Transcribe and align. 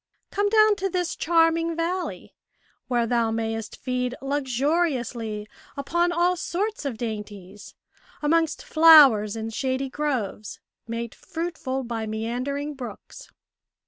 Come 0.31 0.49
down 0.49 0.75
to 0.77 0.89
this 0.89 1.15
charming 1.15 1.75
valley, 1.75 2.33
where 2.87 3.05
thou 3.05 3.29
mayest 3.29 3.75
feed 3.77 4.15
luxuriously 4.19 5.47
upon 5.77 6.11
all 6.11 6.35
sorts 6.35 6.85
of 6.85 6.97
dainties, 6.97 7.75
amongst 8.19 8.65
flowers 8.65 9.35
in 9.35 9.51
shady 9.51 9.89
groves, 9.91 10.59
made 10.87 11.13
fruitful 11.13 11.83
by 11.83 12.07
meandering 12.07 12.73
brooks." 12.73 13.29